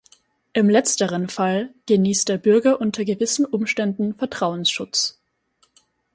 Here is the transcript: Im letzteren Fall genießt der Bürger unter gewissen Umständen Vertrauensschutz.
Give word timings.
Im 0.53 0.67
letzteren 0.67 1.29
Fall 1.29 1.75
genießt 1.85 2.27
der 2.27 2.39
Bürger 2.39 2.81
unter 2.81 3.05
gewissen 3.05 3.45
Umständen 3.45 4.15
Vertrauensschutz. 4.15 5.19